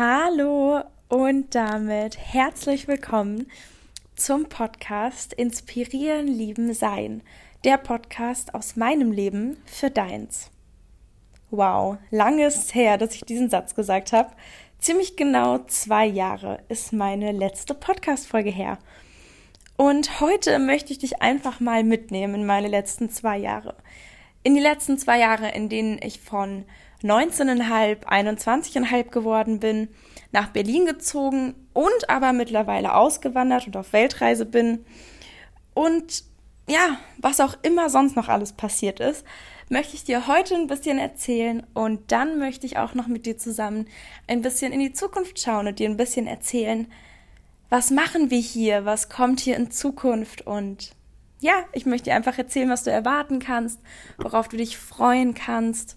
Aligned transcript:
Hallo 0.00 0.80
und 1.08 1.56
damit 1.56 2.16
herzlich 2.16 2.86
willkommen 2.86 3.50
zum 4.14 4.44
Podcast 4.44 5.32
Inspirieren, 5.32 6.28
Lieben, 6.28 6.72
Sein. 6.72 7.20
Der 7.64 7.78
Podcast 7.78 8.54
aus 8.54 8.76
meinem 8.76 9.10
Leben 9.10 9.56
für 9.66 9.90
deins. 9.90 10.52
Wow, 11.50 11.96
lange 12.12 12.46
ist 12.46 12.76
her, 12.76 12.96
dass 12.96 13.16
ich 13.16 13.22
diesen 13.22 13.50
Satz 13.50 13.74
gesagt 13.74 14.12
habe. 14.12 14.30
Ziemlich 14.78 15.16
genau 15.16 15.58
zwei 15.66 16.06
Jahre 16.06 16.60
ist 16.68 16.92
meine 16.92 17.32
letzte 17.32 17.74
Podcast-Folge 17.74 18.50
her. 18.50 18.78
Und 19.76 20.20
heute 20.20 20.60
möchte 20.60 20.92
ich 20.92 21.00
dich 21.00 21.22
einfach 21.22 21.58
mal 21.58 21.82
mitnehmen 21.82 22.36
in 22.36 22.46
meine 22.46 22.68
letzten 22.68 23.10
zwei 23.10 23.36
Jahre. 23.36 23.74
In 24.44 24.54
die 24.54 24.60
letzten 24.60 24.96
zwei 24.96 25.18
Jahre, 25.18 25.50
in 25.50 25.68
denen 25.68 25.98
ich 26.00 26.20
von 26.20 26.66
19,5, 27.02 28.04
21,5 28.04 29.10
geworden 29.10 29.60
bin, 29.60 29.88
nach 30.32 30.48
Berlin 30.48 30.84
gezogen 30.84 31.54
und 31.72 32.08
aber 32.10 32.32
mittlerweile 32.32 32.94
ausgewandert 32.94 33.66
und 33.66 33.76
auf 33.76 33.92
Weltreise 33.92 34.44
bin. 34.44 34.84
Und 35.74 36.24
ja, 36.68 36.98
was 37.18 37.40
auch 37.40 37.56
immer 37.62 37.88
sonst 37.88 38.16
noch 38.16 38.28
alles 38.28 38.52
passiert 38.52 39.00
ist, 39.00 39.24
möchte 39.70 39.94
ich 39.94 40.04
dir 40.04 40.26
heute 40.26 40.54
ein 40.54 40.66
bisschen 40.66 40.98
erzählen. 40.98 41.64
Und 41.72 42.10
dann 42.12 42.38
möchte 42.38 42.66
ich 42.66 42.78
auch 42.78 42.94
noch 42.94 43.06
mit 43.06 43.26
dir 43.26 43.38
zusammen 43.38 43.86
ein 44.26 44.42
bisschen 44.42 44.72
in 44.72 44.80
die 44.80 44.92
Zukunft 44.92 45.40
schauen 45.40 45.68
und 45.68 45.78
dir 45.78 45.88
ein 45.88 45.96
bisschen 45.96 46.26
erzählen, 46.26 46.90
was 47.70 47.90
machen 47.90 48.30
wir 48.30 48.40
hier, 48.40 48.84
was 48.84 49.08
kommt 49.08 49.40
hier 49.40 49.56
in 49.56 49.70
Zukunft. 49.70 50.46
Und 50.46 50.92
ja, 51.40 51.64
ich 51.72 51.86
möchte 51.86 52.10
dir 52.10 52.16
einfach 52.16 52.36
erzählen, 52.38 52.70
was 52.70 52.82
du 52.82 52.90
erwarten 52.90 53.38
kannst, 53.38 53.80
worauf 54.18 54.48
du 54.48 54.56
dich 54.56 54.78
freuen 54.78 55.34
kannst 55.34 55.96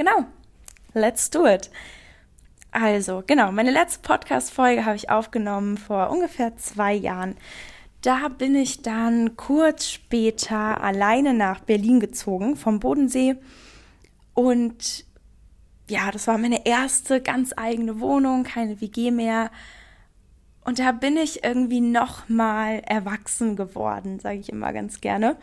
Genau. 0.00 0.24
Let's 0.94 1.28
do 1.28 1.46
it. 1.46 1.70
Also, 2.70 3.22
genau, 3.26 3.52
meine 3.52 3.70
letzte 3.70 4.00
Podcast-Folge 4.00 4.86
habe 4.86 4.96
ich 4.96 5.10
aufgenommen 5.10 5.76
vor 5.76 6.08
ungefähr 6.08 6.56
zwei 6.56 6.94
Jahren. 6.94 7.36
Da 8.00 8.28
bin 8.28 8.54
ich 8.54 8.80
dann 8.80 9.36
kurz 9.36 9.90
später 9.90 10.82
alleine 10.82 11.34
nach 11.34 11.60
Berlin 11.60 12.00
gezogen, 12.00 12.56
vom 12.56 12.80
Bodensee. 12.80 13.36
Und 14.32 15.04
ja, 15.86 16.10
das 16.10 16.26
war 16.26 16.38
meine 16.38 16.64
erste 16.64 17.20
ganz 17.20 17.52
eigene 17.54 18.00
Wohnung, 18.00 18.44
keine 18.44 18.80
WG 18.80 19.10
mehr. 19.10 19.50
Und 20.64 20.78
da 20.78 20.92
bin 20.92 21.18
ich 21.18 21.44
irgendwie 21.44 21.82
nochmal 21.82 22.80
erwachsen 22.86 23.54
geworden, 23.54 24.18
sage 24.18 24.38
ich 24.38 24.48
immer 24.48 24.72
ganz 24.72 25.02
gerne. 25.02 25.36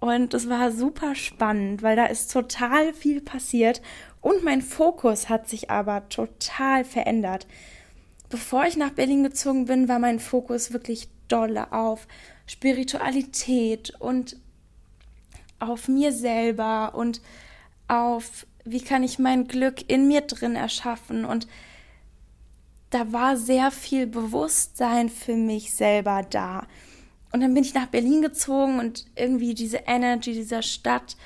Und 0.00 0.32
es 0.32 0.48
war 0.48 0.72
super 0.72 1.14
spannend, 1.14 1.82
weil 1.82 1.94
da 1.94 2.06
ist 2.06 2.32
total 2.32 2.94
viel 2.94 3.20
passiert 3.20 3.82
und 4.22 4.42
mein 4.42 4.62
Fokus 4.62 5.28
hat 5.28 5.48
sich 5.48 5.70
aber 5.70 6.08
total 6.08 6.84
verändert. 6.84 7.46
Bevor 8.30 8.64
ich 8.64 8.76
nach 8.76 8.90
Berlin 8.90 9.22
gezogen 9.22 9.66
bin, 9.66 9.88
war 9.88 9.98
mein 9.98 10.18
Fokus 10.18 10.72
wirklich 10.72 11.08
dolle 11.28 11.72
auf 11.72 12.06
Spiritualität 12.46 13.92
und 13.98 14.36
auf 15.58 15.88
mir 15.88 16.12
selber 16.12 16.94
und 16.94 17.20
auf, 17.88 18.46
wie 18.64 18.80
kann 18.80 19.02
ich 19.02 19.18
mein 19.18 19.46
Glück 19.48 19.90
in 19.90 20.08
mir 20.08 20.22
drin 20.22 20.56
erschaffen. 20.56 21.24
Und 21.24 21.46
da 22.90 23.12
war 23.12 23.36
sehr 23.36 23.70
viel 23.70 24.06
Bewusstsein 24.06 25.08
für 25.08 25.36
mich 25.36 25.74
selber 25.74 26.24
da. 26.28 26.66
Und 27.32 27.40
dann 27.40 27.54
bin 27.54 27.62
ich 27.62 27.74
nach 27.74 27.86
Berlin 27.86 28.22
gezogen 28.22 28.78
und 28.78 29.06
irgendwie 29.14 29.54
diese 29.54 29.78
Energy 29.86 30.32
dieser 30.32 30.62
Stadt, 30.62 31.16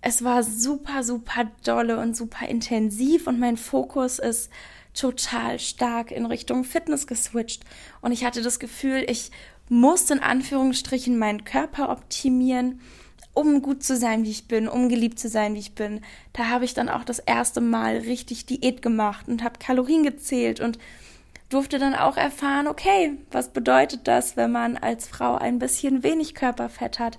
es 0.00 0.22
war 0.22 0.42
super, 0.42 1.02
super 1.02 1.50
dolle 1.64 1.98
und 1.98 2.16
super 2.16 2.48
intensiv 2.48 3.26
und 3.26 3.38
mein 3.38 3.56
Fokus 3.56 4.18
ist 4.18 4.50
total 4.94 5.58
stark 5.58 6.10
in 6.10 6.26
Richtung 6.26 6.64
Fitness 6.64 7.06
geswitcht. 7.06 7.64
Und 8.00 8.12
ich 8.12 8.24
hatte 8.24 8.42
das 8.42 8.58
Gefühl, 8.58 9.04
ich 9.08 9.30
musste 9.68 10.14
in 10.14 10.20
Anführungsstrichen 10.20 11.18
meinen 11.18 11.44
Körper 11.44 11.90
optimieren, 11.90 12.80
um 13.34 13.60
gut 13.60 13.82
zu 13.82 13.96
sein, 13.96 14.24
wie 14.24 14.30
ich 14.30 14.48
bin, 14.48 14.68
um 14.68 14.88
geliebt 14.88 15.18
zu 15.18 15.28
sein, 15.28 15.54
wie 15.54 15.58
ich 15.58 15.74
bin. 15.74 16.00
Da 16.32 16.48
habe 16.48 16.64
ich 16.64 16.72
dann 16.72 16.88
auch 16.88 17.04
das 17.04 17.18
erste 17.18 17.60
Mal 17.60 17.98
richtig 17.98 18.46
Diät 18.46 18.80
gemacht 18.80 19.28
und 19.28 19.44
habe 19.44 19.58
Kalorien 19.58 20.04
gezählt 20.04 20.60
und 20.60 20.78
durfte 21.48 21.78
dann 21.78 21.94
auch 21.94 22.16
erfahren, 22.16 22.66
okay, 22.66 23.18
was 23.30 23.52
bedeutet 23.52 24.08
das, 24.08 24.36
wenn 24.36 24.52
man 24.52 24.76
als 24.76 25.06
Frau 25.06 25.36
ein 25.36 25.58
bisschen 25.58 26.02
wenig 26.02 26.34
Körperfett 26.34 26.98
hat? 26.98 27.18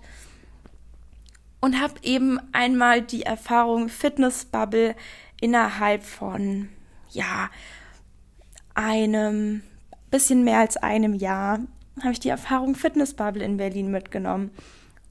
Und 1.59 1.81
habe 1.81 1.95
eben 2.03 2.39
einmal 2.51 3.01
die 3.01 3.23
Erfahrung 3.23 3.89
Fitnessbubble 3.89 4.95
innerhalb 5.41 6.03
von, 6.03 6.69
ja, 7.09 7.49
einem 8.75 9.63
bisschen 10.11 10.43
mehr 10.43 10.59
als 10.59 10.77
einem 10.77 11.13
Jahr 11.13 11.59
habe 12.01 12.11
ich 12.11 12.19
die 12.19 12.29
Erfahrung 12.29 12.75
Fitnessbubble 12.75 13.43
in 13.43 13.57
Berlin 13.57 13.89
mitgenommen. 13.91 14.51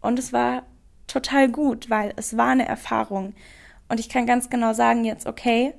Und 0.01 0.19
es 0.19 0.33
war 0.33 0.63
total 1.07 1.49
gut, 1.49 1.91
weil 1.91 2.13
es 2.17 2.37
war 2.37 2.49
eine 2.49 2.67
Erfahrung. 2.67 3.35
Und 3.89 4.01
ich 4.01 4.09
kann 4.09 4.27
ganz 4.27 4.51
genau 4.51 4.73
sagen 4.73 5.05
jetzt, 5.05 5.27
okay, 5.27 5.75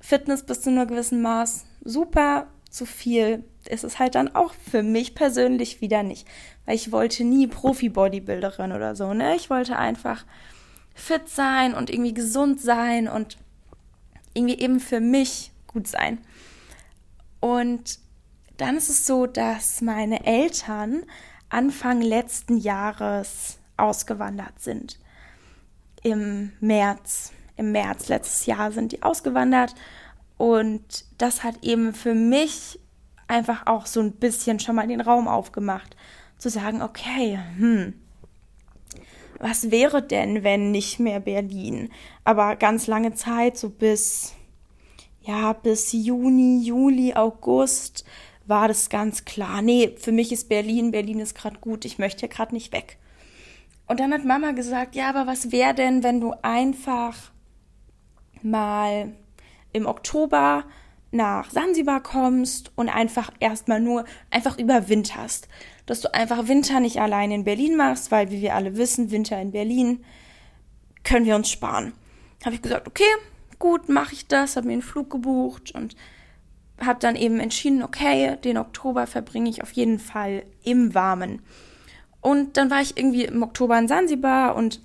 Fitness 0.00 0.44
bis 0.44 0.62
zu 0.62 0.70
einem 0.70 0.86
gewissen 0.86 1.22
Maß 1.22 1.66
super, 1.84 2.46
zu 2.76 2.86
viel 2.86 3.42
ist 3.68 3.84
es 3.84 3.98
halt 3.98 4.14
dann 4.14 4.34
auch 4.34 4.52
für 4.70 4.82
mich 4.82 5.14
persönlich 5.14 5.80
wieder 5.80 6.02
nicht. 6.02 6.28
Weil 6.66 6.76
ich 6.76 6.92
wollte 6.92 7.24
nie 7.24 7.46
Profi-Bodybuilderin 7.46 8.72
oder 8.72 8.94
so, 8.94 9.14
ne? 9.14 9.34
Ich 9.34 9.50
wollte 9.50 9.76
einfach 9.76 10.24
fit 10.94 11.28
sein 11.28 11.74
und 11.74 11.90
irgendwie 11.90 12.14
gesund 12.14 12.60
sein 12.60 13.08
und 13.08 13.38
irgendwie 14.34 14.58
eben 14.58 14.78
für 14.80 15.00
mich 15.00 15.52
gut 15.66 15.86
sein. 15.86 16.18
Und 17.40 17.98
dann 18.56 18.76
ist 18.76 18.88
es 18.88 19.06
so, 19.06 19.26
dass 19.26 19.80
meine 19.80 20.24
Eltern 20.24 21.04
Anfang 21.48 22.00
letzten 22.00 22.56
Jahres 22.56 23.58
ausgewandert 23.76 24.60
sind. 24.60 24.98
Im 26.02 26.52
März. 26.60 27.32
Im 27.56 27.72
März 27.72 28.08
letztes 28.08 28.46
Jahr 28.46 28.70
sind 28.72 28.92
die 28.92 29.02
ausgewandert 29.02 29.74
und 30.36 31.04
das 31.18 31.42
hat 31.42 31.62
eben 31.62 31.94
für 31.94 32.14
mich 32.14 32.78
einfach 33.28 33.66
auch 33.66 33.86
so 33.86 34.00
ein 34.00 34.12
bisschen 34.12 34.60
schon 34.60 34.76
mal 34.76 34.86
den 34.86 35.00
Raum 35.00 35.28
aufgemacht, 35.28 35.96
zu 36.38 36.50
sagen, 36.50 36.82
okay, 36.82 37.38
hm, 37.56 37.94
was 39.38 39.70
wäre 39.70 40.02
denn, 40.02 40.44
wenn 40.44 40.70
nicht 40.70 40.98
mehr 40.98 41.20
Berlin? 41.20 41.90
Aber 42.24 42.56
ganz 42.56 42.86
lange 42.86 43.14
Zeit, 43.14 43.56
so 43.58 43.70
bis, 43.70 44.34
ja, 45.22 45.52
bis 45.52 45.92
Juni, 45.92 46.62
Juli, 46.64 47.14
August, 47.14 48.04
war 48.46 48.68
das 48.68 48.88
ganz 48.88 49.24
klar. 49.24 49.60
Nee, 49.62 49.94
für 49.98 50.12
mich 50.12 50.32
ist 50.32 50.48
Berlin, 50.48 50.90
Berlin 50.90 51.20
ist 51.20 51.34
gerade 51.34 51.58
gut, 51.58 51.84
ich 51.84 51.98
möchte 51.98 52.20
hier 52.20 52.28
gerade 52.28 52.54
nicht 52.54 52.72
weg. 52.72 52.98
Und 53.86 54.00
dann 54.00 54.12
hat 54.12 54.24
Mama 54.24 54.52
gesagt, 54.52 54.94
ja, 54.94 55.08
aber 55.10 55.26
was 55.26 55.52
wäre 55.52 55.74
denn, 55.74 56.02
wenn 56.02 56.20
du 56.20 56.32
einfach 56.42 57.16
mal 58.42 59.14
im 59.76 59.86
Oktober 59.86 60.64
nach 61.12 61.50
Sansibar 61.50 62.02
kommst 62.02 62.72
und 62.74 62.88
einfach 62.88 63.30
erstmal 63.40 63.80
nur 63.80 64.04
einfach 64.30 64.58
überwinterst. 64.58 65.48
Dass 65.86 66.00
du 66.00 66.12
einfach 66.12 66.48
Winter 66.48 66.80
nicht 66.80 67.00
allein 67.00 67.30
in 67.30 67.44
Berlin 67.44 67.76
machst, 67.76 68.10
weil 68.10 68.30
wie 68.30 68.40
wir 68.40 68.54
alle 68.54 68.76
wissen, 68.76 69.10
Winter 69.10 69.40
in 69.40 69.52
Berlin 69.52 70.04
können 71.04 71.26
wir 71.26 71.36
uns 71.36 71.50
sparen. 71.50 71.92
Habe 72.44 72.56
ich 72.56 72.62
gesagt, 72.62 72.88
okay, 72.88 73.04
gut, 73.58 73.88
mache 73.88 74.14
ich 74.14 74.26
das, 74.26 74.56
habe 74.56 74.66
mir 74.66 74.74
einen 74.74 74.82
Flug 74.82 75.10
gebucht 75.10 75.72
und 75.72 75.96
habe 76.80 76.98
dann 77.00 77.16
eben 77.16 77.40
entschieden, 77.40 77.82
okay, 77.82 78.36
den 78.44 78.58
Oktober 78.58 79.06
verbringe 79.06 79.48
ich 79.48 79.62
auf 79.62 79.72
jeden 79.72 79.98
Fall 79.98 80.44
im 80.62 80.94
Warmen. 80.94 81.40
Und 82.20 82.56
dann 82.56 82.70
war 82.70 82.82
ich 82.82 82.98
irgendwie 82.98 83.24
im 83.24 83.42
Oktober 83.42 83.78
in 83.78 83.88
Sansibar 83.88 84.56
und 84.56 84.80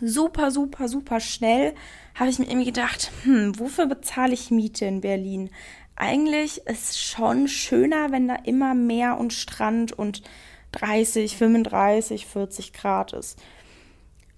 super, 0.00 0.50
super, 0.50 0.88
super 0.88 1.20
schnell 1.20 1.74
habe 2.14 2.30
ich 2.30 2.38
mir 2.38 2.46
irgendwie 2.46 2.66
gedacht, 2.66 3.10
hm, 3.22 3.58
wofür 3.58 3.86
bezahle 3.86 4.32
ich 4.32 4.50
Miete 4.50 4.84
in 4.84 5.00
Berlin? 5.00 5.50
Eigentlich 5.96 6.66
ist 6.66 6.90
es 6.90 7.00
schon 7.00 7.48
schöner, 7.48 8.10
wenn 8.10 8.28
da 8.28 8.36
immer 8.44 8.74
Meer 8.74 9.18
und 9.18 9.32
Strand 9.32 9.92
und 9.92 10.22
30, 10.72 11.36
35, 11.36 12.26
40 12.26 12.72
Grad 12.72 13.12
ist. 13.12 13.38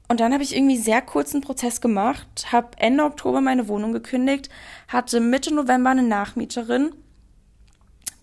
Und 0.08 0.20
dann 0.20 0.32
habe 0.32 0.42
ich 0.42 0.54
irgendwie 0.54 0.76
sehr 0.76 1.00
kurzen 1.00 1.40
Prozess 1.40 1.80
gemacht, 1.80 2.52
habe 2.52 2.76
Ende 2.76 3.04
Oktober 3.04 3.40
meine 3.40 3.68
Wohnung 3.68 3.92
gekündigt, 3.92 4.50
hatte 4.88 5.20
Mitte 5.20 5.54
November 5.54 5.90
eine 5.90 6.02
Nachmieterin, 6.02 6.94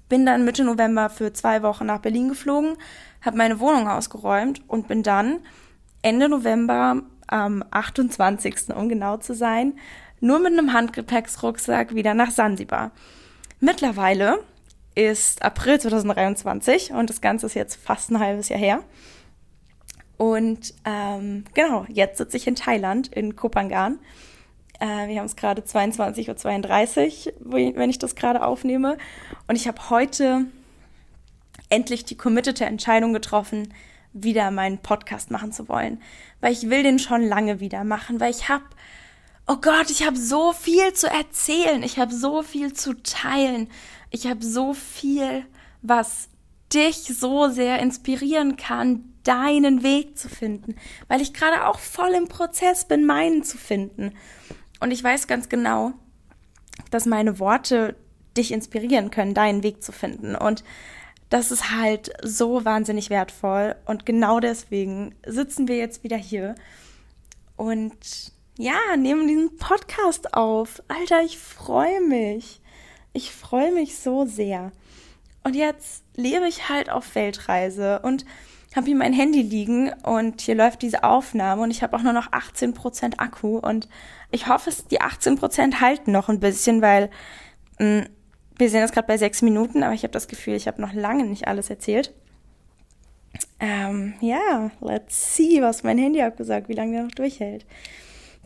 bin 0.07 0.25
dann 0.25 0.45
Mitte 0.45 0.63
November 0.63 1.09
für 1.09 1.33
zwei 1.33 1.63
Wochen 1.63 1.85
nach 1.85 2.01
Berlin 2.01 2.29
geflogen, 2.29 2.77
habe 3.21 3.37
meine 3.37 3.59
Wohnung 3.59 3.87
ausgeräumt 3.87 4.61
und 4.67 4.87
bin 4.87 5.01
dann 5.01 5.39
Ende 6.01 6.29
November 6.29 7.01
am 7.27 7.63
28. 7.71 8.75
um 8.75 8.89
genau 8.89 9.17
zu 9.17 9.33
sein, 9.33 9.73
nur 10.19 10.39
mit 10.39 10.53
einem 10.53 10.73
Handgepäcksrucksack 10.73 11.95
wieder 11.95 12.13
nach 12.13 12.31
Sansibar. 12.31 12.91
Mittlerweile 13.59 14.39
ist 14.95 15.43
April 15.43 15.79
2023 15.79 16.91
und 16.91 17.09
das 17.09 17.21
Ganze 17.21 17.45
ist 17.45 17.53
jetzt 17.53 17.75
fast 17.75 18.11
ein 18.11 18.19
halbes 18.19 18.49
Jahr 18.49 18.59
her. 18.59 18.83
Und 20.17 20.73
ähm, 20.83 21.45
genau, 21.53 21.85
jetzt 21.87 22.17
sitze 22.17 22.35
ich 22.35 22.47
in 22.47 22.55
Thailand, 22.55 23.07
in 23.07 23.37
Kopangan. 23.37 23.99
Äh, 24.79 25.07
wir 25.07 25.19
haben 25.19 25.25
es 25.25 25.37
gerade 25.37 25.61
22.32 25.61 27.27
Uhr, 27.45 27.75
wenn 27.75 27.89
ich 27.89 27.99
das 27.99 28.15
gerade 28.15 28.43
aufnehme. 28.43 28.97
Und 29.47 29.55
ich 29.55 29.67
habe 29.67 29.89
heute 29.89 30.45
endlich 31.69 32.03
die 32.03 32.17
committete 32.17 32.65
Entscheidung 32.65 33.13
getroffen, 33.13 33.73
wieder 34.13 34.51
meinen 34.51 34.79
Podcast 34.79 35.31
machen 35.31 35.51
zu 35.51 35.69
wollen. 35.69 36.01
Weil 36.41 36.53
ich 36.53 36.69
will 36.69 36.83
den 36.83 36.99
schon 36.99 37.23
lange 37.23 37.59
wieder 37.59 37.83
machen, 37.83 38.19
weil 38.19 38.31
ich 38.31 38.49
habe, 38.49 38.65
oh 39.47 39.57
Gott, 39.57 39.89
ich 39.89 40.05
habe 40.05 40.17
so 40.17 40.53
viel 40.53 40.93
zu 40.93 41.09
erzählen, 41.09 41.83
ich 41.83 41.99
habe 41.99 42.13
so 42.13 42.41
viel 42.41 42.73
zu 42.73 43.01
teilen, 43.01 43.69
ich 44.11 44.27
habe 44.27 44.43
so 44.43 44.73
viel, 44.73 45.45
was 45.81 46.29
dich 46.73 46.97
so 46.97 47.49
sehr 47.49 47.79
inspirieren 47.79 48.57
kann, 48.57 49.13
deinen 49.23 49.83
Weg 49.83 50.17
zu 50.17 50.29
finden, 50.29 50.75
weil 51.07 51.21
ich 51.21 51.33
gerade 51.33 51.67
auch 51.67 51.79
voll 51.79 52.11
im 52.11 52.27
Prozess 52.27 52.87
bin, 52.87 53.05
meinen 53.05 53.43
zu 53.43 53.57
finden. 53.57 54.13
Und 54.79 54.91
ich 54.91 55.03
weiß 55.03 55.27
ganz 55.27 55.49
genau, 55.49 55.93
dass 56.89 57.05
meine 57.05 57.39
Worte 57.39 57.95
dich 58.37 58.51
inspirieren 58.51 59.11
können, 59.11 59.33
deinen 59.33 59.63
Weg 59.63 59.83
zu 59.83 59.91
finden. 59.91 60.35
Und 60.35 60.63
das 61.29 61.51
ist 61.51 61.71
halt 61.71 62.11
so 62.23 62.65
wahnsinnig 62.65 63.09
wertvoll. 63.09 63.75
Und 63.85 64.05
genau 64.05 64.39
deswegen 64.39 65.15
sitzen 65.25 65.67
wir 65.67 65.77
jetzt 65.77 66.03
wieder 66.03 66.17
hier 66.17 66.55
und 67.55 68.33
ja, 68.57 68.97
nehmen 68.97 69.27
diesen 69.27 69.57
Podcast 69.57 70.33
auf. 70.33 70.83
Alter, 70.87 71.21
ich 71.23 71.37
freue 71.37 72.01
mich. 72.01 72.61
Ich 73.13 73.31
freue 73.31 73.71
mich 73.71 73.97
so 73.97 74.25
sehr. 74.25 74.71
Und 75.43 75.55
jetzt 75.55 76.03
lebe 76.15 76.47
ich 76.47 76.67
halt 76.67 76.89
auf 76.89 77.15
Weltreise 77.15 77.99
und 77.99 78.25
habe 78.75 78.87
hier 78.87 78.95
mein 78.95 79.13
Handy 79.13 79.41
liegen 79.41 79.91
und 80.03 80.41
hier 80.41 80.55
läuft 80.55 80.81
diese 80.81 81.03
Aufnahme 81.03 81.63
und 81.63 81.71
ich 81.71 81.81
habe 81.81 81.95
auch 81.97 82.03
nur 82.03 82.13
noch 82.13 82.31
18% 82.31 83.17
Akku 83.17 83.57
und 83.57 83.87
ich 84.29 84.47
hoffe, 84.47 84.71
die 84.91 85.01
18% 85.01 85.81
halten 85.81 86.11
noch 86.11 86.29
ein 86.29 86.39
bisschen, 86.39 86.81
weil 86.81 87.09
mh, 87.79 88.01
mm, 88.01 88.05
wir 88.59 88.69
sind 88.69 88.81
jetzt 88.81 88.93
gerade 88.93 89.07
bei 89.07 89.17
sechs 89.17 89.41
Minuten, 89.41 89.83
aber 89.83 89.93
ich 89.93 90.03
habe 90.03 90.11
das 90.11 90.27
Gefühl, 90.27 90.53
ich 90.53 90.67
habe 90.67 90.81
noch 90.81 90.93
lange 90.93 91.25
nicht 91.25 91.47
alles 91.47 91.69
erzählt. 91.69 92.13
Ähm, 93.59 94.13
ja, 94.21 94.71
let's 94.81 95.35
see, 95.35 95.61
was 95.61 95.83
mein 95.83 95.97
Handy 95.97 96.21
abgesagt, 96.21 96.69
wie 96.69 96.73
lange 96.73 96.93
der 96.93 97.03
noch 97.03 97.11
durchhält. 97.11 97.65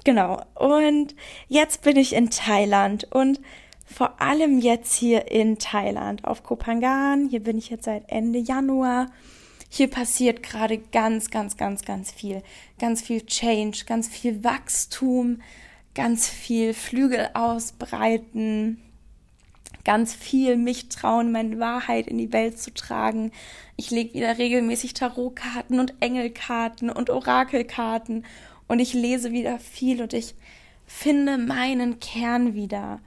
Genau. 0.03 0.41
Und 0.55 1.15
jetzt 1.47 1.81
bin 1.81 1.97
ich 1.97 2.13
in 2.13 2.29
Thailand 2.29 3.07
und 3.11 3.39
vor 3.85 4.21
allem 4.21 4.59
jetzt 4.59 4.93
hier 4.93 5.31
in 5.31 5.57
Thailand 5.57 6.25
auf 6.25 6.43
Kopangan. 6.43 7.29
Hier 7.29 7.41
bin 7.41 7.57
ich 7.57 7.69
jetzt 7.69 7.85
seit 7.85 8.09
Ende 8.09 8.39
Januar. 8.39 9.07
Hier 9.69 9.89
passiert 9.89 10.43
gerade 10.43 10.77
ganz, 10.77 11.31
ganz, 11.31 11.57
ganz, 11.57 11.83
ganz 11.83 12.11
viel. 12.11 12.43
Ganz 12.79 13.01
viel 13.01 13.25
Change, 13.25 13.85
ganz 13.87 14.07
viel 14.07 14.43
Wachstum, 14.43 15.41
ganz 15.95 16.29
viel 16.29 16.73
Flügel 16.73 17.29
ausbreiten, 17.33 18.79
ganz 19.85 20.13
viel 20.13 20.55
mich 20.55 20.89
trauen, 20.89 21.31
meine 21.31 21.59
Wahrheit 21.59 22.07
in 22.07 22.17
die 22.17 22.31
Welt 22.31 22.59
zu 22.59 22.73
tragen. 22.73 23.31
Ich 23.75 23.91
lege 23.91 24.13
wieder 24.13 24.37
regelmäßig 24.37 24.93
Tarotkarten 24.93 25.79
und 25.79 25.93
Engelkarten 25.99 26.89
und 26.89 27.09
Orakelkarten 27.09 28.25
und 28.67 28.79
ich 28.79 28.93
lese 28.93 29.31
wieder 29.31 29.59
viel 29.59 30.01
und 30.01 30.13
ich 30.13 30.35
finde 30.85 31.37
meinen 31.37 31.99
Kern 31.99 32.53
wieder. 32.53 32.99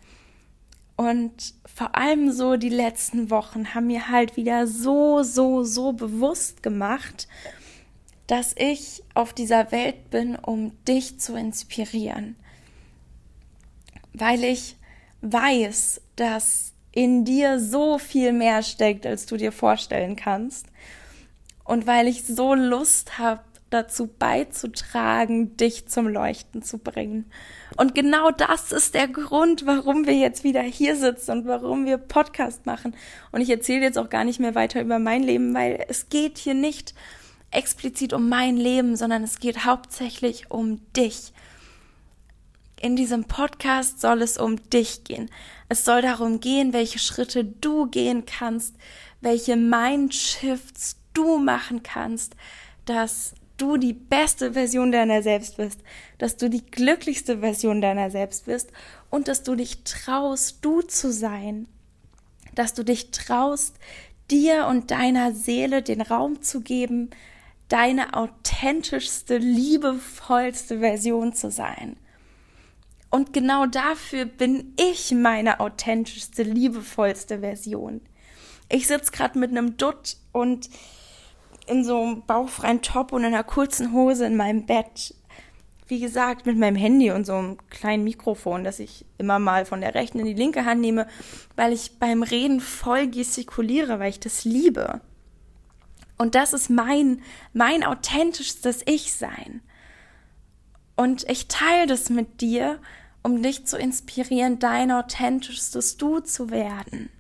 Und 0.97 1.55
vor 1.67 1.95
allem 1.95 2.33
so 2.33 2.57
die 2.57 2.71
letzten 2.71 3.31
Wochen 3.31 3.75
haben 3.75 3.87
mir 3.89 4.09
halt 4.09 4.37
wieder 4.37 4.67
so, 4.67 5.23
so, 5.23 5.63
so 5.63 5.93
bewusst 5.93 6.63
gemacht, 6.63 7.29
dass 8.27 8.55
ich 8.57 9.03
auf 9.15 9.33
dieser 9.33 9.71
Welt 9.73 10.11
bin, 10.11 10.37
um 10.37 10.73
dich 10.85 11.21
zu 11.21 11.37
inspirieren. 11.37 12.37
Weil 14.15 14.43
ich 14.43 14.77
weiß, 15.23 16.01
dass 16.17 16.73
in 16.93 17.25
dir 17.25 17.61
so 17.61 17.99
viel 17.99 18.33
mehr 18.33 18.63
steckt, 18.63 19.07
als 19.07 19.27
du 19.27 19.37
dir 19.37 19.53
vorstellen 19.53 20.17
kannst. 20.17 20.67
Und 21.65 21.87
weil 21.87 22.07
ich 22.09 22.25
so 22.25 22.55
Lust 22.55 23.19
habe, 23.19 23.41
dazu 23.71 24.07
beizutragen, 24.07 25.57
dich 25.57 25.89
zum 25.89 26.07
Leuchten 26.07 26.63
zu 26.63 26.79
bringen. 26.79 27.27
Und 27.77 27.95
genau 27.95 28.31
das 28.31 28.73
ist 28.73 28.95
der 28.95 29.09
Grund, 29.09 29.67
warum 29.67 30.07
wir 30.07 30.15
jetzt 30.15 30.45
wieder 30.45 30.63
hier 30.63 30.97
sitzen 30.97 31.33
und 31.33 31.47
warum 31.47 31.85
wir 31.85 31.99
Podcast 31.99 32.65
machen. 32.65 32.95
Und 33.33 33.41
ich 33.41 33.51
erzähle 33.51 33.83
jetzt 33.83 33.99
auch 33.99 34.09
gar 34.09 34.25
nicht 34.25 34.39
mehr 34.39 34.55
weiter 34.55 34.81
über 34.81 34.99
mein 34.99 35.23
Leben, 35.23 35.53
weil 35.55 35.85
es 35.89 36.09
geht 36.09 36.39
hier 36.39 36.55
nicht 36.55 36.95
explizit 37.51 38.13
um 38.13 38.29
mein 38.29 38.57
Leben, 38.57 38.97
sondern 38.97 39.25
es 39.25 39.41
geht 39.41 39.65
hauptsächlich 39.65 40.51
um 40.51 40.81
dich. 40.93 41.33
In 42.81 42.95
diesem 42.95 43.25
Podcast 43.25 44.01
soll 44.01 44.21
es 44.21 44.37
um 44.37 44.57
dich 44.71 45.05
gehen. 45.05 45.31
Es 45.69 45.85
soll 45.85 46.03
darum 46.03 46.41
gehen, 46.41 46.73
welche 46.73 46.99
Schritte 46.99 47.45
du 47.45 47.87
gehen 47.87 48.27
kannst, 48.27 48.75
welche 49.21 49.57
Mindshifts 49.57 50.97
du 51.15 51.39
machen 51.39 51.83
kannst, 51.83 52.37
dass 52.85 53.35
du 53.57 53.79
die 53.79 53.95
beste 53.95 54.53
Version 54.53 54.93
deiner 54.93 55.23
selbst 55.23 55.57
bist, 55.57 55.81
dass 56.19 56.37
du 56.37 56.51
die 56.51 56.65
glücklichste 56.65 57.39
Version 57.39 57.81
deiner 57.81 58.11
selbst 58.11 58.45
bist 58.45 58.71
und 59.09 59.29
dass 59.29 59.43
du 59.43 59.55
dich 59.55 59.83
traust, 59.85 60.59
du 60.61 60.83
zu 60.83 61.11
sein, 61.11 61.67
dass 62.55 62.75
du 62.75 62.85
dich 62.85 63.11
traust, 63.11 63.77
dir 64.31 64.67
und 64.67 64.91
deiner 64.91 65.33
Seele 65.33 65.83
den 65.83 66.03
Raum 66.03 66.43
zu 66.43 66.61
geben, 66.61 67.11
deine 67.69 68.15
authentischste, 68.15 69.39
liebevollste 69.39 70.81
Version 70.81 71.33
zu 71.33 71.51
sein. 71.51 71.97
Und 73.11 73.33
genau 73.33 73.67
dafür 73.67 74.25
bin 74.25 74.75
ich 74.79 75.13
meine 75.13 75.61
authentischste, 75.61 76.43
liebevollste 76.43 77.41
Version. 77.41 78.01
Ich 78.69 78.87
sitze 78.87 79.13
gerade 79.13 79.39
mit 79.39 79.51
einem 79.51 79.77
Dutt 79.77 80.17
und 80.33 80.69
in 81.67 81.85
so 81.85 82.03
einem 82.03 82.23
bauchfreien 82.23 82.83
Top 82.83 83.13
und 83.13 83.23
in 83.23 83.29
einer 83.29 83.45
kurzen 83.45 83.93
Hose 83.93 84.27
in 84.27 84.37
meinem 84.37 84.67
Bett. 84.67 85.15
Wie 85.89 86.01
gesagt, 86.01 86.47
mit 86.47 86.59
meinem 86.59 86.75
Handy 86.75 87.13
und 87.13 87.27
so 87.27 87.35
einem 87.35 87.59
kleinen 87.71 88.03
Mikrofon, 88.03 88.65
das 88.65 88.81
ich 88.81 89.07
immer 89.19 89.39
mal 89.39 89.65
von 89.67 89.81
der 89.81 89.95
rechten 89.95 90.19
in 90.19 90.27
die 90.27 90.35
linke 90.35 90.65
Hand 90.65 90.81
nehme, 90.81 91.07
weil 91.55 91.73
ich 91.73 91.99
beim 92.01 92.25
Reden 92.25 92.61
voll 92.61 93.07
gestikuliere, 93.07 94.01
weil 94.01 94.11
ich 94.11 94.21
das 94.21 94.45
liebe. 94.45 95.01
Und 96.19 96.35
das 96.35 96.53
ist 96.53 96.71
mein, 96.71 97.23
mein 97.53 97.85
authentischstes 97.85 98.83
Ich-Sein. 98.87 99.61
Und 100.97 101.29
ich 101.29 101.47
teile 101.47 101.87
das 101.87 102.09
mit 102.09 102.41
dir, 102.41 102.81
um 103.23 103.43
dich 103.43 103.67
zu 103.67 103.77
inspirieren, 103.77 104.59
dein 104.59 104.91
authentischstes 104.91 105.99
Du 105.99 106.21
zu 106.21 106.51
werden. 106.51 107.11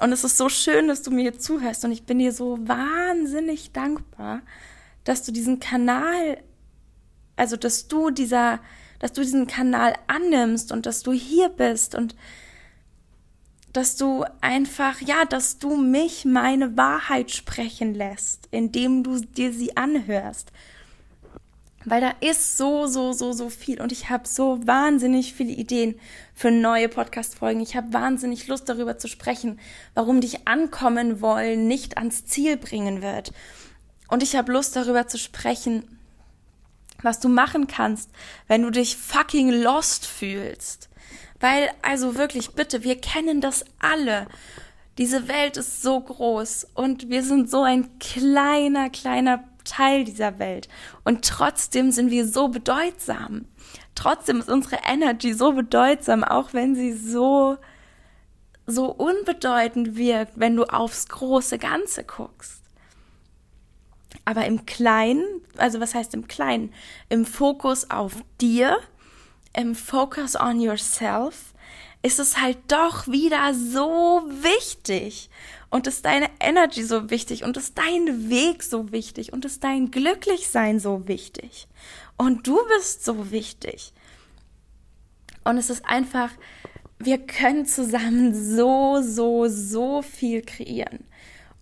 Und 0.00 0.12
es 0.12 0.24
ist 0.24 0.36
so 0.38 0.48
schön, 0.48 0.88
dass 0.88 1.02
du 1.02 1.10
mir 1.10 1.38
zuhörst 1.38 1.84
und 1.84 1.92
ich 1.92 2.04
bin 2.04 2.18
dir 2.18 2.32
so 2.32 2.58
wahnsinnig 2.66 3.72
dankbar, 3.72 4.40
dass 5.04 5.22
du 5.22 5.32
diesen 5.32 5.60
Kanal, 5.60 6.42
also 7.36 7.56
dass 7.56 7.86
du 7.86 8.10
dieser, 8.10 8.60
dass 8.98 9.12
du 9.12 9.20
diesen 9.20 9.46
Kanal 9.46 9.92
annimmst 10.06 10.72
und 10.72 10.86
dass 10.86 11.02
du 11.02 11.12
hier 11.12 11.50
bist 11.50 11.94
und 11.94 12.16
dass 13.74 13.96
du 13.96 14.24
einfach, 14.40 15.00
ja, 15.02 15.26
dass 15.26 15.58
du 15.58 15.76
mich 15.76 16.24
meine 16.24 16.78
Wahrheit 16.78 17.30
sprechen 17.30 17.94
lässt, 17.94 18.48
indem 18.50 19.04
du 19.04 19.20
dir 19.20 19.52
sie 19.52 19.76
anhörst 19.76 20.50
weil 21.90 22.00
da 22.00 22.14
ist 22.20 22.56
so, 22.56 22.86
so, 22.86 23.12
so, 23.12 23.32
so 23.32 23.50
viel 23.50 23.82
und 23.82 23.90
ich 23.90 24.10
habe 24.10 24.28
so 24.28 24.64
wahnsinnig 24.64 25.34
viele 25.34 25.50
Ideen 25.50 25.98
für 26.36 26.52
neue 26.52 26.88
Podcast-Folgen. 26.88 27.60
Ich 27.60 27.74
habe 27.74 27.92
wahnsinnig 27.92 28.46
Lust 28.46 28.68
darüber 28.68 28.96
zu 28.96 29.08
sprechen, 29.08 29.58
warum 29.94 30.20
dich 30.20 30.46
ankommen 30.46 31.20
wollen 31.20 31.66
nicht 31.66 31.98
ans 31.98 32.24
Ziel 32.26 32.56
bringen 32.56 33.02
wird. 33.02 33.32
Und 34.06 34.22
ich 34.22 34.36
habe 34.36 34.52
Lust 34.52 34.76
darüber 34.76 35.08
zu 35.08 35.18
sprechen, 35.18 35.82
was 37.02 37.18
du 37.18 37.28
machen 37.28 37.66
kannst, 37.66 38.10
wenn 38.46 38.62
du 38.62 38.70
dich 38.70 38.96
fucking 38.96 39.50
lost 39.50 40.06
fühlst. 40.06 40.90
Weil, 41.40 41.70
also 41.82 42.14
wirklich, 42.14 42.52
bitte, 42.52 42.84
wir 42.84 43.00
kennen 43.00 43.40
das 43.40 43.64
alle. 43.80 44.28
Diese 44.96 45.26
Welt 45.26 45.56
ist 45.56 45.82
so 45.82 45.98
groß 45.98 46.68
und 46.74 47.08
wir 47.08 47.24
sind 47.24 47.50
so 47.50 47.64
ein 47.64 47.98
kleiner, 47.98 48.90
kleiner 48.90 49.42
Teil 49.70 50.04
dieser 50.04 50.38
Welt. 50.38 50.68
Und 51.04 51.24
trotzdem 51.24 51.92
sind 51.92 52.10
wir 52.10 52.26
so 52.26 52.48
bedeutsam. 52.48 53.46
Trotzdem 53.94 54.40
ist 54.40 54.50
unsere 54.50 54.80
Energy 54.84 55.32
so 55.32 55.52
bedeutsam, 55.52 56.24
auch 56.24 56.52
wenn 56.52 56.74
sie 56.74 56.92
so, 56.92 57.56
so 58.66 58.86
unbedeutend 58.86 59.96
wirkt, 59.96 60.32
wenn 60.36 60.56
du 60.56 60.64
aufs 60.64 61.08
große 61.08 61.58
Ganze 61.58 62.02
guckst. 62.04 62.62
Aber 64.24 64.44
im 64.44 64.66
Kleinen, 64.66 65.24
also 65.56 65.80
was 65.80 65.94
heißt 65.94 66.14
im 66.14 66.26
Kleinen? 66.26 66.74
Im 67.08 67.24
Fokus 67.24 67.90
auf 67.90 68.14
dir, 68.40 68.76
im 69.52 69.74
Focus 69.76 70.34
on 70.34 70.60
yourself, 70.60 71.54
ist 72.02 72.18
es 72.18 72.40
halt 72.40 72.58
doch 72.68 73.06
wieder 73.06 73.54
so 73.54 74.22
wichtig 74.26 75.30
und 75.70 75.86
ist 75.86 76.04
deine 76.04 76.28
Energy 76.40 76.82
so 76.82 77.10
wichtig 77.10 77.44
und 77.44 77.56
ist 77.56 77.78
dein 77.78 78.28
Weg 78.28 78.62
so 78.62 78.92
wichtig 78.92 79.32
und 79.32 79.44
ist 79.44 79.64
dein 79.64 79.90
Glücklichsein 79.90 80.78
so 80.78 81.06
wichtig 81.08 81.68
und 82.16 82.46
du 82.46 82.58
bist 82.76 83.04
so 83.04 83.30
wichtig. 83.30 83.92
Und 85.42 85.56
es 85.56 85.70
ist 85.70 85.86
einfach, 85.86 86.30
wir 86.98 87.18
können 87.18 87.64
zusammen 87.64 88.34
so, 88.34 89.00
so, 89.00 89.48
so 89.48 90.02
viel 90.02 90.42
kreieren. 90.42 91.04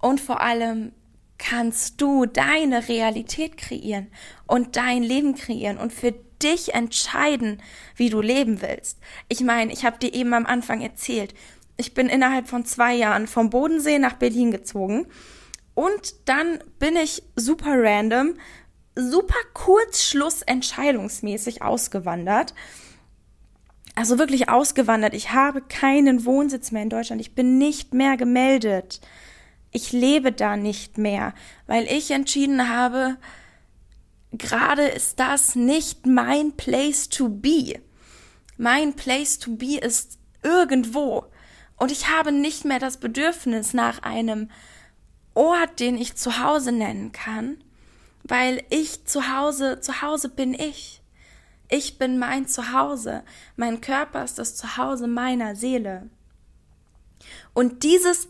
Und 0.00 0.20
vor 0.20 0.40
allem 0.40 0.92
kannst 1.38 2.00
du 2.00 2.26
deine 2.26 2.88
Realität 2.88 3.56
kreieren 3.56 4.08
und 4.48 4.76
dein 4.76 5.04
Leben 5.04 5.36
kreieren 5.36 5.78
und 5.78 5.92
für 5.92 6.12
dich 6.42 6.74
entscheiden, 6.74 7.62
wie 7.94 8.10
du 8.10 8.20
leben 8.20 8.60
willst. 8.60 8.98
Ich 9.28 9.40
meine, 9.40 9.72
ich 9.72 9.84
habe 9.84 9.98
dir 9.98 10.12
eben 10.12 10.34
am 10.34 10.46
Anfang 10.46 10.80
erzählt, 10.80 11.34
ich 11.78 11.94
bin 11.94 12.08
innerhalb 12.08 12.48
von 12.48 12.66
zwei 12.66 12.94
Jahren 12.94 13.26
vom 13.26 13.48
Bodensee 13.48 13.98
nach 13.98 14.14
Berlin 14.14 14.50
gezogen 14.50 15.06
und 15.74 16.28
dann 16.28 16.58
bin 16.80 16.96
ich 16.96 17.22
super 17.36 17.72
random, 17.76 18.34
super 18.96 19.38
kurzschluss 19.54 20.42
entscheidungsmäßig 20.42 21.62
ausgewandert. 21.62 22.52
Also 23.94 24.18
wirklich 24.18 24.48
ausgewandert. 24.48 25.14
Ich 25.14 25.32
habe 25.32 25.62
keinen 25.62 26.24
Wohnsitz 26.24 26.72
mehr 26.72 26.82
in 26.82 26.90
Deutschland. 26.90 27.20
Ich 27.20 27.36
bin 27.36 27.58
nicht 27.58 27.94
mehr 27.94 28.16
gemeldet. 28.16 29.00
Ich 29.70 29.92
lebe 29.92 30.32
da 30.32 30.56
nicht 30.56 30.98
mehr, 30.98 31.32
weil 31.68 31.84
ich 31.84 32.10
entschieden 32.10 32.68
habe, 32.68 33.16
gerade 34.32 34.82
ist 34.82 35.20
das 35.20 35.54
nicht 35.54 36.06
mein 36.06 36.56
Place 36.56 37.08
to 37.08 37.28
be. 37.28 37.80
Mein 38.56 38.94
Place 38.94 39.38
to 39.38 39.54
be 39.54 39.78
ist 39.78 40.18
irgendwo. 40.42 41.26
Und 41.78 41.92
ich 41.92 42.08
habe 42.08 42.32
nicht 42.32 42.64
mehr 42.64 42.80
das 42.80 42.98
Bedürfnis 42.98 43.72
nach 43.72 44.02
einem 44.02 44.50
Ort, 45.34 45.78
den 45.78 45.96
ich 45.96 46.16
zu 46.16 46.42
Hause 46.42 46.72
nennen 46.72 47.12
kann, 47.12 47.62
weil 48.24 48.64
ich 48.70 49.04
zu 49.04 49.32
Hause, 49.32 49.80
zu 49.80 50.02
Hause 50.02 50.28
bin 50.28 50.54
ich. 50.54 51.00
Ich 51.70 51.98
bin 51.98 52.18
mein 52.18 52.48
Zuhause. 52.48 53.22
Mein 53.56 53.80
Körper 53.80 54.24
ist 54.24 54.38
das 54.38 54.56
Zuhause 54.56 55.06
meiner 55.06 55.54
Seele. 55.54 56.08
Und 57.54 57.84
dieses, 57.84 58.28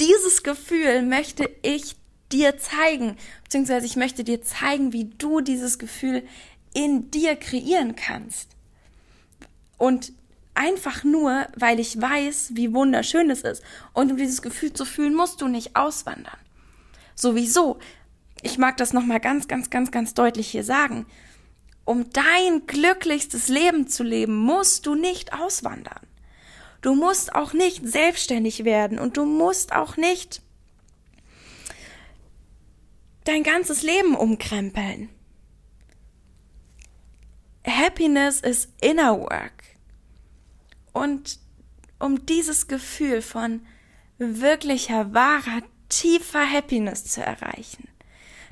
dieses 0.00 0.42
Gefühl 0.42 1.02
möchte 1.02 1.50
ich 1.62 1.96
dir 2.32 2.58
zeigen, 2.58 3.16
beziehungsweise 3.44 3.86
ich 3.86 3.96
möchte 3.96 4.24
dir 4.24 4.42
zeigen, 4.42 4.92
wie 4.92 5.04
du 5.04 5.40
dieses 5.40 5.78
Gefühl 5.78 6.26
in 6.74 7.10
dir 7.10 7.36
kreieren 7.36 7.96
kannst. 7.96 8.50
Und 9.78 10.12
Einfach 10.56 11.04
nur, 11.04 11.46
weil 11.54 11.78
ich 11.78 12.00
weiß, 12.00 12.52
wie 12.54 12.72
wunderschön 12.72 13.28
es 13.28 13.42
ist. 13.42 13.62
Und 13.92 14.10
um 14.10 14.16
dieses 14.16 14.40
Gefühl 14.40 14.72
zu 14.72 14.86
fühlen, 14.86 15.14
musst 15.14 15.42
du 15.42 15.48
nicht 15.48 15.76
auswandern. 15.76 16.38
Sowieso. 17.14 17.78
Ich 18.40 18.56
mag 18.56 18.78
das 18.78 18.94
nochmal 18.94 19.20
ganz, 19.20 19.48
ganz, 19.48 19.68
ganz, 19.68 19.90
ganz 19.90 20.14
deutlich 20.14 20.48
hier 20.48 20.64
sagen. 20.64 21.04
Um 21.84 22.08
dein 22.10 22.66
glücklichstes 22.66 23.48
Leben 23.48 23.86
zu 23.86 24.02
leben, 24.02 24.34
musst 24.34 24.86
du 24.86 24.94
nicht 24.94 25.34
auswandern. 25.34 26.06
Du 26.80 26.94
musst 26.94 27.34
auch 27.34 27.52
nicht 27.52 27.86
selbstständig 27.86 28.64
werden 28.64 28.98
und 28.98 29.18
du 29.18 29.26
musst 29.26 29.74
auch 29.74 29.98
nicht 29.98 30.40
dein 33.24 33.42
ganzes 33.42 33.82
Leben 33.82 34.16
umkrempeln. 34.16 35.10
Happiness 37.66 38.40
is 38.40 38.68
inner 38.80 39.20
work. 39.20 39.75
Und 40.96 41.40
um 41.98 42.24
dieses 42.24 42.68
Gefühl 42.68 43.20
von 43.20 43.60
wirklicher, 44.16 45.12
wahrer, 45.12 45.60
tiefer 45.90 46.50
Happiness 46.50 47.04
zu 47.04 47.20
erreichen, 47.20 47.86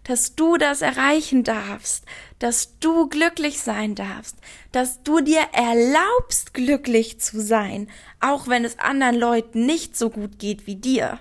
dass 0.03 0.37
du 0.37 0.59
das 0.59 0.83
erreichen 0.83 1.43
darfst, 1.43 2.05
dass 2.41 2.79
du 2.81 3.09
glücklich 3.09 3.61
sein 3.61 3.95
darfst, 3.95 4.37
dass 4.73 5.03
du 5.03 5.23
dir 5.23 5.41
erlaubst, 5.55 6.53
glücklich 6.53 7.19
zu 7.19 7.41
sein, 7.41 7.89
auch 8.21 8.47
wenn 8.47 8.67
es 8.67 8.79
anderen 8.79 9.17
Leuten 9.17 9.65
nicht 9.65 9.97
so 9.97 10.11
gut 10.11 10.39
geht 10.39 10.67
wie 10.67 10.77
dir. 10.77 11.21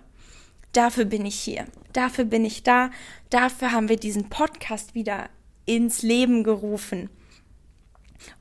Dafür 0.73 1.05
bin 1.05 1.25
ich 1.25 1.39
hier, 1.39 1.67
dafür 1.93 2.25
bin 2.25 2.43
ich 2.43 2.63
da, 2.63 2.91
dafür 3.29 3.71
haben 3.71 3.87
wir 3.87 3.97
diesen 3.97 4.27
Podcast 4.27 4.93
wieder 4.93 5.29
ins 5.63 6.01
Leben 6.01 6.43
gerufen. 6.43 7.09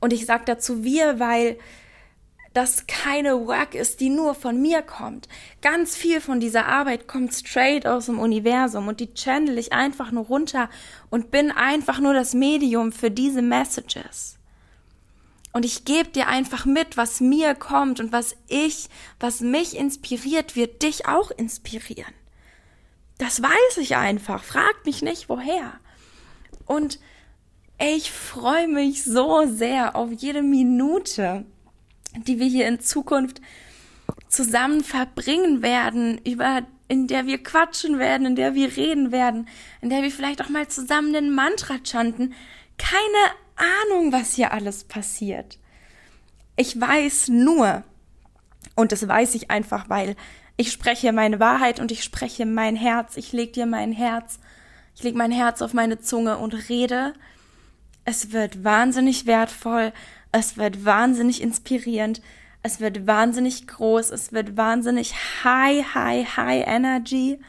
Und 0.01 0.11
ich 0.11 0.25
sage 0.25 0.43
dazu 0.45 0.83
wir, 0.83 1.21
weil 1.21 1.57
das 2.53 2.85
keine 2.87 3.47
Work 3.47 3.73
ist, 3.73 3.99
die 3.99 4.09
nur 4.09 4.35
von 4.35 4.61
mir 4.61 4.81
kommt. 4.81 5.27
Ganz 5.61 5.95
viel 5.95 6.21
von 6.21 6.39
dieser 6.39 6.67
Arbeit 6.67 7.07
kommt 7.07 7.33
straight 7.33 7.87
aus 7.87 8.05
dem 8.05 8.19
Universum 8.19 8.87
und 8.87 8.99
die 8.99 9.13
channel 9.13 9.57
ich 9.57 9.73
einfach 9.73 10.11
nur 10.11 10.25
runter 10.25 10.69
und 11.09 11.31
bin 11.31 11.51
einfach 11.51 11.99
nur 11.99 12.13
das 12.13 12.33
Medium 12.33 12.91
für 12.91 13.09
diese 13.09 13.41
Messages. 13.41 14.37
Und 15.51 15.65
ich 15.65 15.85
gebe 15.85 16.09
dir 16.09 16.27
einfach 16.27 16.65
mit, 16.65 16.97
was 16.97 17.21
mir 17.21 17.53
kommt 17.53 17.99
und 17.99 18.11
was 18.11 18.35
ich, 18.47 18.89
was 19.19 19.41
mich 19.41 19.77
inspiriert, 19.77 20.55
wird 20.55 20.81
dich 20.81 21.07
auch 21.07 21.29
inspirieren. 21.31 22.13
Das 23.19 23.41
weiß 23.41 23.77
ich 23.77 23.95
einfach. 23.95 24.43
Frag 24.43 24.85
mich 24.85 25.03
nicht, 25.03 25.29
woher. 25.29 25.73
Und 26.65 26.99
ich 27.79 28.11
freue 28.11 28.67
mich 28.67 29.03
so 29.03 29.45
sehr 29.45 29.95
auf 29.95 30.11
jede 30.11 30.41
Minute, 30.41 31.45
die 32.25 32.39
wir 32.39 32.47
hier 32.47 32.67
in 32.67 32.79
Zukunft 32.79 33.41
zusammen 34.27 34.83
verbringen 34.83 35.61
werden, 35.61 36.19
über 36.25 36.63
in 36.87 37.07
der 37.07 37.25
wir 37.25 37.41
quatschen 37.41 37.97
werden, 37.97 38.27
in 38.27 38.35
der 38.35 38.53
wir 38.53 38.75
reden 38.75 39.11
werden, 39.11 39.47
in 39.81 39.89
der 39.89 40.03
wir 40.03 40.11
vielleicht 40.11 40.41
auch 40.43 40.49
mal 40.49 40.67
zusammen 40.67 41.13
den 41.13 41.33
Mantra 41.33 41.75
chanten. 41.83 42.33
Keine 42.77 43.33
Ahnung, 43.55 44.11
was 44.11 44.33
hier 44.33 44.51
alles 44.51 44.83
passiert. 44.83 45.57
Ich 46.55 46.79
weiß 46.79 47.29
nur, 47.29 47.83
und 48.75 48.91
das 48.91 49.07
weiß 49.07 49.33
ich 49.35 49.49
einfach, 49.49 49.89
weil 49.89 50.15
ich 50.55 50.71
spreche 50.71 51.11
meine 51.13 51.39
Wahrheit 51.39 51.79
und 51.79 51.91
ich 51.91 52.03
spreche 52.03 52.45
mein 52.45 52.75
Herz, 52.75 53.17
ich 53.17 53.31
leg 53.33 53.53
dir 53.53 53.65
mein 53.65 53.91
Herz, 53.91 54.39
ich 54.95 55.03
leg 55.03 55.15
mein 55.15 55.31
Herz 55.31 55.61
auf 55.61 55.73
meine 55.73 55.99
Zunge 55.99 56.37
und 56.37 56.69
rede. 56.69 57.13
Es 58.05 58.31
wird 58.31 58.63
wahnsinnig 58.63 59.25
wertvoll, 59.25 59.93
es 60.33 60.57
wird 60.57 60.83
wahnsinnig 60.83 61.41
inspirierend. 61.41 62.21
Es 62.61 62.81
wird 62.81 63.07
wahnsinnig 63.07 63.67
groß. 63.67 64.09
Es 64.09 64.33
wird 64.33 64.57
wahnsinnig 64.57 65.13
high, 65.43 65.85
high, 65.93 66.35
high 66.35 66.67
Energy. 66.67 67.39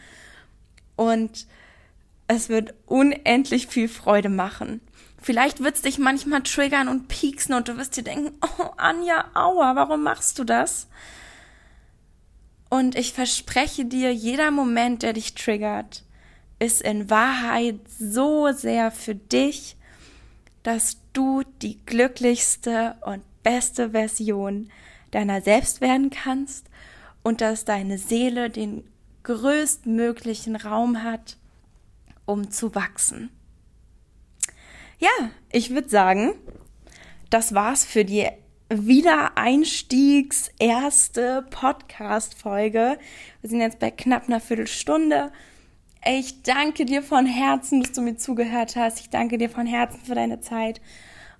Und 0.94 1.48
es 2.28 2.48
wird 2.48 2.74
unendlich 2.86 3.66
viel 3.66 3.88
Freude 3.88 4.28
machen. 4.28 4.80
Vielleicht 5.20 5.64
wird 5.64 5.74
es 5.74 5.82
dich 5.82 5.98
manchmal 5.98 6.42
triggern 6.42 6.88
und 6.88 7.08
pieksen 7.08 7.54
und 7.54 7.68
du 7.68 7.76
wirst 7.78 7.96
dir 7.96 8.04
denken, 8.04 8.38
oh 8.58 8.70
Anja, 8.76 9.24
aua, 9.34 9.74
warum 9.74 10.02
machst 10.02 10.38
du 10.38 10.44
das? 10.44 10.86
Und 12.68 12.94
ich 12.96 13.12
verspreche 13.12 13.86
dir, 13.86 14.12
jeder 14.12 14.50
Moment, 14.50 15.02
der 15.02 15.14
dich 15.14 15.34
triggert, 15.34 16.04
ist 16.58 16.82
in 16.82 17.08
Wahrheit 17.08 17.80
so 17.98 18.52
sehr 18.52 18.90
für 18.90 19.14
dich 19.14 19.76
dass 20.64 20.96
du 21.14 21.42
die 21.62 21.78
glücklichste 21.86 22.96
und 23.04 23.22
beste 23.42 23.90
Version 23.90 24.70
deiner 25.10 25.40
selbst 25.40 25.80
werden 25.80 26.10
kannst 26.10 26.66
und 27.22 27.40
dass 27.40 27.64
deine 27.64 27.98
Seele 27.98 28.50
den 28.50 28.84
größtmöglichen 29.22 30.56
Raum 30.56 31.02
hat, 31.02 31.38
um 32.26 32.50
zu 32.50 32.74
wachsen. 32.74 33.30
Ja, 34.98 35.30
ich 35.50 35.70
würde 35.70 35.88
sagen, 35.88 36.34
das 37.30 37.54
war's 37.54 37.84
für 37.84 38.04
die 38.04 38.28
Wiedereinstiegs 38.68 40.50
erste 40.58 41.44
Podcast 41.50 42.34
Folge. 42.34 42.98
Wir 43.40 43.50
sind 43.50 43.60
jetzt 43.60 43.78
bei 43.78 43.90
knapp 43.90 44.26
einer 44.26 44.40
Viertelstunde. 44.40 45.32
Ich 46.06 46.42
danke 46.42 46.84
dir 46.84 47.02
von 47.02 47.24
Herzen, 47.24 47.82
dass 47.82 47.92
du 47.92 48.02
mir 48.02 48.16
zugehört 48.16 48.76
hast. 48.76 49.00
Ich 49.00 49.08
danke 49.08 49.38
dir 49.38 49.48
von 49.48 49.66
Herzen 49.66 50.00
für 50.04 50.14
deine 50.14 50.40
Zeit. 50.40 50.82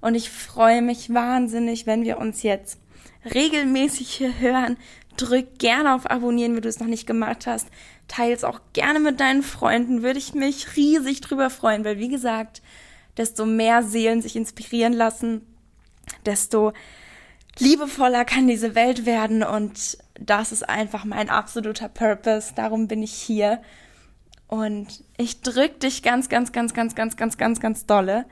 Und 0.00 0.14
ich 0.14 0.30
freue 0.30 0.80
mich 0.80 1.12
wahnsinnig, 1.12 1.87
wenn 1.87 2.04
wir 2.04 2.16
uns 2.16 2.42
jetzt 2.42 2.78
regelmäßig 3.35 4.09
hier 4.11 4.38
hören. 4.38 4.78
Drück 5.18 5.59
gerne 5.59 5.94
auf 5.94 6.11
Abonnieren, 6.11 6.54
wenn 6.54 6.62
du 6.62 6.68
es 6.68 6.80
noch 6.80 6.87
nicht 6.87 7.06
gemacht 7.06 7.47
hast. 7.47 7.68
Teile 8.09 8.33
es 8.33 8.42
auch 8.42 8.61
gerne 8.73 9.00
mit 9.00 9.21
deinen 9.21 9.42
Freunden. 9.42 10.02
Würde 10.02 10.18
ich 10.18 10.33
mich 10.33 10.76
riesig 10.76 11.21
drüber 11.21 11.50
freuen, 11.50 11.85
weil 11.85 11.99
wie 11.99 12.09
gesagt, 12.09 12.62
desto 13.18 13.44
mehr 13.44 13.83
Seelen 13.83 14.23
sich 14.23 14.35
inspirieren 14.35 14.94
lassen, 14.94 15.42
desto 16.25 16.73
liebevoller 17.59 18.25
kann 18.25 18.49
diese 18.49 18.75
Welt 18.75 19.04
werden 19.04 19.42
und 19.42 19.99
das 20.18 20.52
ist 20.52 20.68
einfach 20.68 21.04
mein 21.04 21.28
absoluter 21.28 21.88
Purpose. 21.88 22.52
Darum 22.54 22.88
bin 22.88 23.02
ich 23.02 23.12
hier. 23.12 23.61
Und 24.48 25.02
ich 25.16 25.40
drück 25.40 25.80
dich 25.80 26.02
ganz, 26.02 26.28
ganz, 26.28 26.52
ganz, 26.52 26.74
ganz, 26.74 26.94
ganz, 26.94 27.16
ganz, 27.16 27.38
ganz, 27.38 27.60
ganz 27.60 27.86
dolle 27.86 28.26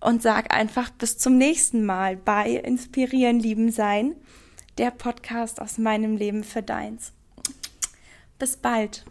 und 0.00 0.22
sag 0.22 0.54
einfach 0.54 0.90
bis 0.90 1.18
zum 1.18 1.36
nächsten 1.36 1.84
Mal 1.84 2.16
bei 2.16 2.50
Inspirieren, 2.50 3.40
Lieben 3.40 3.70
Sein, 3.70 4.14
der 4.78 4.90
Podcast 4.90 5.60
aus 5.60 5.78
meinem 5.78 6.16
Leben 6.16 6.44
für 6.44 6.62
deins. 6.62 7.12
Bis 8.38 8.56
bald. 8.56 9.04